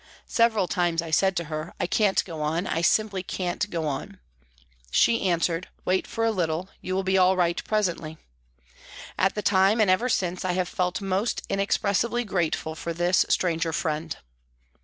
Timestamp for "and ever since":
9.79-10.43